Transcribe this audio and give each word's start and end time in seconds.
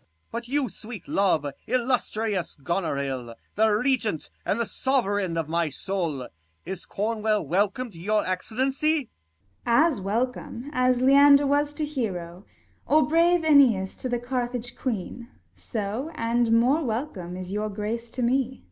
Corn. 0.00 0.06
But 0.30 0.46
you, 0.46 0.68
sweet 0.68 1.08
love, 1.08 1.44
illustrious 1.66 2.54
Gonorill, 2.54 3.34
The 3.56 3.68
regent, 3.70 4.30
and 4.46 4.60
the 4.60 4.64
sovereign 4.64 5.36
of 5.36 5.48
my 5.48 5.70
soul, 5.70 6.28
Is 6.64 6.86
Cornwall 6.86 7.44
welcome 7.44 7.90
to 7.90 7.98
your 7.98 8.24
excellency? 8.24 9.10
Gon. 9.66 9.86
As 9.88 10.00
welcome, 10.00 10.70
as 10.72 11.00
Leander 11.00 11.48
was 11.48 11.74
to 11.74 11.84
Hero, 11.84 12.44
65 12.84 12.92
Or 12.96 13.08
brave 13.08 13.42
Aeneas 13.42 13.96
to 13.96 14.08
the 14.08 14.20
Carthage 14.20 14.76
queen: 14.76 15.30
So 15.52 16.12
and 16.14 16.52
more 16.52 16.84
welcome 16.84 17.36
is 17.36 17.50
your 17.50 17.68
grace 17.68 18.12
to 18.12 18.22
me. 18.22 18.62